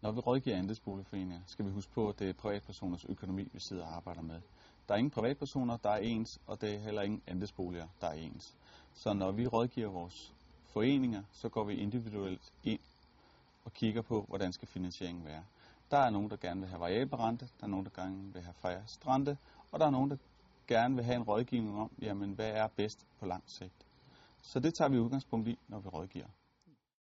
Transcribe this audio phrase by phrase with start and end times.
[0.00, 3.84] Når vi rådgiver andelsboligforeninger, skal vi huske på, at det er privatpersoners økonomi, vi sidder
[3.84, 4.40] og arbejder med.
[4.88, 8.12] Der er ingen privatpersoner, der er ens, og det er heller ingen andelsboliger, der er
[8.12, 8.56] ens.
[8.94, 12.80] Så når vi rådgiver vores foreninger, så går vi individuelt ind
[13.64, 15.44] og kigger på, hvordan skal finansieringen være.
[15.90, 18.42] Der er nogen, der gerne vil have variabel rente, der er nogen, der gerne vil
[18.42, 19.38] have fast rente,
[19.72, 20.16] og der er nogen, der
[20.66, 23.86] gerne vil have en rådgivning om, jamen hvad er bedst på lang sigt.
[24.42, 26.26] Så det tager vi udgangspunkt i, når vi rådgiver.